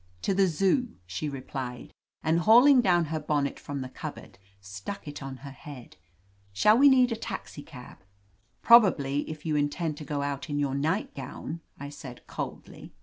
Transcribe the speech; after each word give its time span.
"To 0.23 0.33
the 0.33 0.47
Zoo/' 0.47 0.95
she 1.05 1.29
replied, 1.29 1.93
and 2.23 2.39
hauling 2.39 2.81
down 2.81 3.05
her 3.13 3.19
bonnet 3.19 3.59
from 3.59 3.81
the 3.81 3.87
cupboard, 3.87 4.39
stuck 4.59 5.07
it 5.07 5.21
on 5.21 5.37
her 5.45 5.51
head. 5.51 5.95
"Shall 6.51 6.75
we 6.79 6.89
need 6.89 7.11
a 7.11 7.15
taxicab?*' 7.15 7.99
"Probably, 8.63 9.29
if 9.29 9.45
you 9.45 9.55
intend 9.55 9.97
to 9.97 10.03
go 10.03 10.23
out 10.23 10.49
in 10.49 10.57
your 10.57 10.73
nightgown," 10.73 11.61
I 11.79 11.89
said 11.89 12.25
coldly. 12.25 12.93